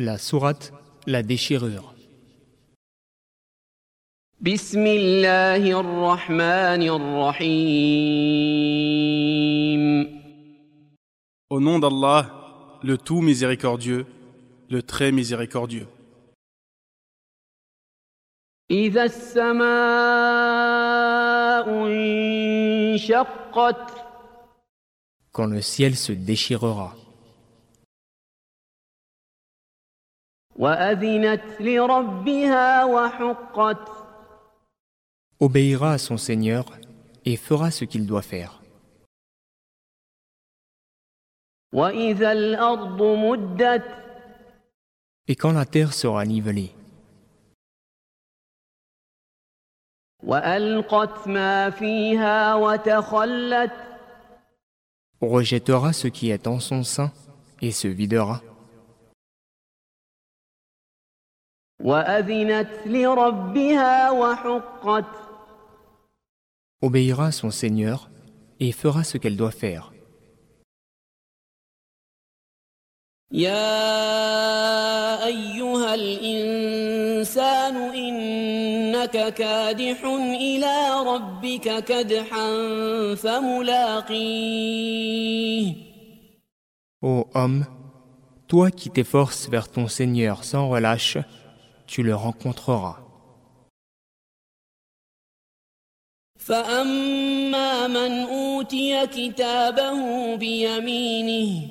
[0.00, 0.72] La sourate
[1.08, 1.92] La déchirure.
[11.50, 14.06] Au nom d'Allah, le tout miséricordieux,
[14.70, 15.88] le très miséricordieux.
[25.32, 26.94] Quand le ciel se déchirera.
[35.40, 36.64] obéira à son Seigneur
[37.24, 38.60] et fera ce qu'il doit faire.
[45.28, 46.72] Et quand la terre sera nivelée,
[55.20, 57.12] rejettera ce qui est en son sein
[57.60, 58.40] et se videra.
[66.81, 68.09] obéira à son Seigneur
[68.59, 69.93] et fera ce qu'elle doit faire.
[73.33, 73.65] يا
[75.25, 80.05] أيها الإنسان إنك كادح
[80.41, 80.75] إلى
[81.07, 82.47] ربك كدحا
[83.15, 84.63] فملاقيه
[87.01, 87.65] Ô homme,
[88.47, 91.17] toi qui t'efforces vers ton Seigneur sans relâche,
[91.87, 92.99] tu le rencontreras.
[96.43, 101.67] فأما من أوتي كتابه بيمينه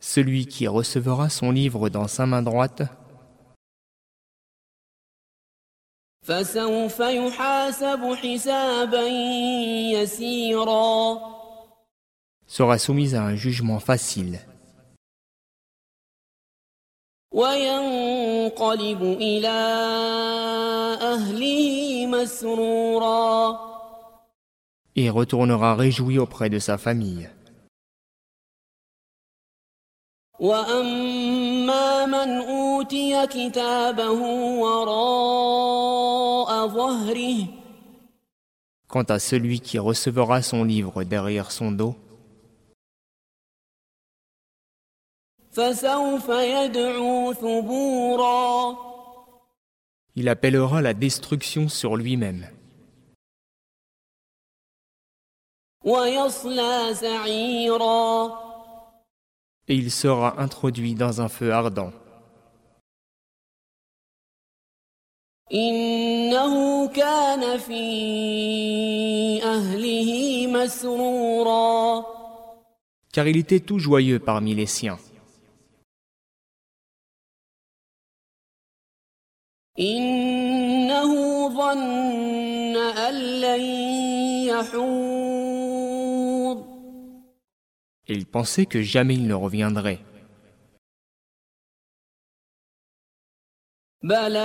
[0.00, 2.82] Celui qui recevra son livre dans sa main droite
[6.22, 9.06] فسوف يحاسب حسابا
[9.92, 11.18] يسيرا
[12.46, 14.38] sera soumis à un jugement facile
[17.32, 19.58] وينقلب إلى
[21.00, 23.72] أهله مسرورا
[24.94, 27.30] et retournera réjoui auprès de sa famille.
[30.40, 34.10] وأما من أوتي كتابه
[34.60, 35.88] وراء
[36.68, 37.46] ظهره
[38.88, 41.94] Quant à celui qui recevra son livre derrière son dos,
[45.56, 48.76] فسوف يدعو ثبورا
[50.14, 52.46] il appellera la destruction sur lui-même
[55.84, 58.28] ويصلى سعيرا
[59.68, 61.92] et il sera introduit dans un feu ardent.
[65.52, 67.82] إنه كان في
[69.42, 72.04] أهله مسرورا
[73.12, 74.98] Car il était tout joyeux parmi les siens.
[79.78, 81.12] إنه
[81.48, 83.60] ظن أن لن
[84.48, 85.92] يحور
[88.08, 90.00] Et il pensait que jamais il ne reviendrait.
[94.04, 94.38] بلى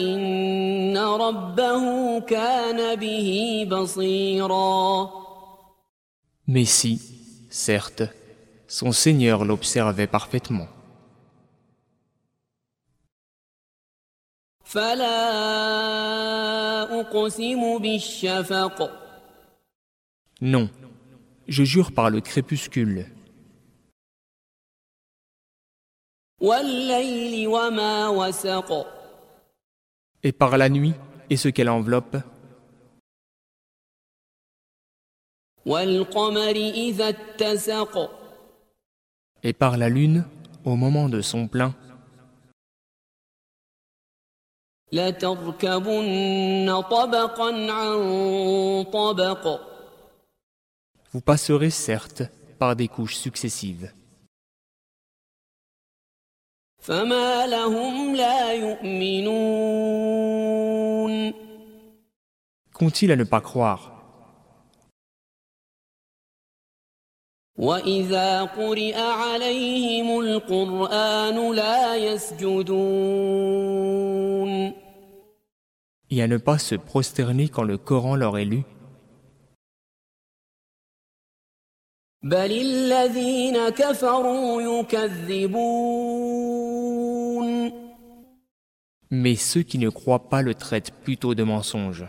[0.00, 5.10] إن ربه كان به بصيرا
[6.48, 7.00] Mais si,
[7.50, 8.02] certes,
[8.66, 10.66] son Seigneur l'observait parfaitement.
[20.41, 20.69] Non,
[21.47, 23.05] je jure par le crépuscule.
[30.23, 30.95] Et par la nuit
[31.29, 32.17] et ce qu'elle enveloppe.
[39.43, 40.25] Et par la lune
[40.65, 41.73] au moment de son plein.
[51.11, 52.23] Vous passerez certes
[52.57, 53.91] par des couches successives.
[62.73, 63.96] Qu'ont-ils à ne pas croire?
[67.58, 73.52] وإذا قرئ عليهم القرآن لا يسجدون
[76.10, 78.64] et à ne pas se prosterner quand le Coran leur est lu
[82.22, 86.32] بل الذين كفروا يكذبون
[89.10, 92.06] Mais ceux qui ne croient pas le traitent plutôt de mensonge.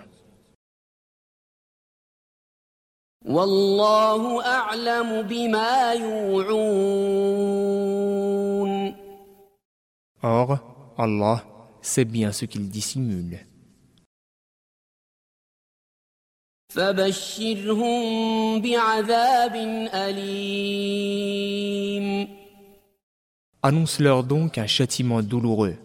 [3.27, 7.63] والله أعلم بما يوعون
[10.25, 10.57] Or,
[10.97, 11.43] Allah
[11.81, 13.45] sait bien ce qu'ils dissimulent.
[16.69, 19.55] فبشرهم بعذاب
[19.93, 21.23] أليم
[23.65, 25.75] Annonce-leur donc un châtiment douloureux.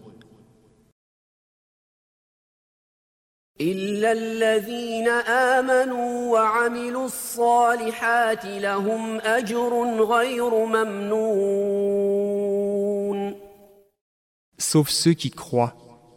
[3.61, 5.07] إلا الذين
[5.57, 12.09] آمنوا وعملوا الصالحات لهم أجر غير ممنون
[14.57, 15.75] Sauf ceux qui croient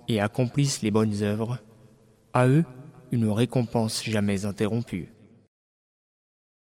[0.08, 1.58] et accomplissent les bonnes œuvres,
[2.34, 2.64] à eux
[3.12, 5.12] une récompense jamais interrompue.